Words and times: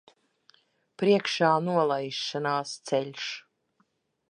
Priekšā 1.03 1.51
nolaišanās 1.67 2.75
ceļš. 2.91 3.31